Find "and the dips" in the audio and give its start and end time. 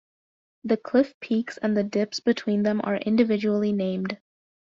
1.59-2.19